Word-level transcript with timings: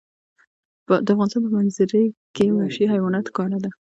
د 1.05 1.09
افغانستان 1.15 1.41
په 1.45 1.49
منظره 1.55 2.01
کې 2.35 2.45
وحشي 2.57 2.83
حیوانات 2.93 3.25
ښکاره 3.31 3.57
ده. 3.63 3.71